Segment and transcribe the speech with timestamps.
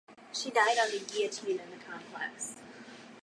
[0.33, 2.55] She died on the guillotine in the complex.